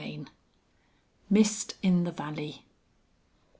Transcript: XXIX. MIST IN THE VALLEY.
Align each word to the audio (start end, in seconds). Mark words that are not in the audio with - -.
XXIX. 0.01 0.25
MIST 1.29 1.75
IN 1.83 2.05
THE 2.05 2.11
VALLEY. 2.11 2.65